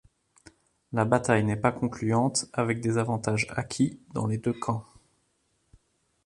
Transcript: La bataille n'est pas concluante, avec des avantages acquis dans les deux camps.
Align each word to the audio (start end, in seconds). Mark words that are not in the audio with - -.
La 0.93 1.05
bataille 1.05 1.43
n'est 1.43 1.61
pas 1.61 1.71
concluante, 1.71 2.47
avec 2.53 2.81
des 2.81 2.97
avantages 2.97 3.45
acquis 3.51 3.99
dans 4.15 4.25
les 4.25 4.39
deux 4.39 4.53
camps. 4.53 4.83